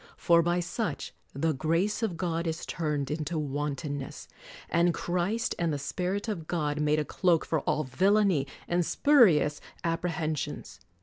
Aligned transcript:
For 0.17 0.41
by 0.41 0.61
such 0.61 1.13
"the 1.31 1.53
grace 1.53 2.01
of 2.01 2.17
God 2.17 2.47
is 2.47 2.65
turned 2.65 3.11
into 3.11 3.37
wantonness," 3.37 4.27
and 4.67 4.95
Christ 4.95 5.53
and 5.59 5.71
the 5.71 5.77
Spirit 5.77 6.27
of 6.27 6.47
God 6.47 6.79
made 6.81 6.97
a 6.97 7.05
cloak 7.05 7.45
for 7.45 7.59
all 7.69 7.83
villainy 7.83 8.47
and 8.67 8.83
spurious 8.83 9.61
apprehensions. 9.83 10.79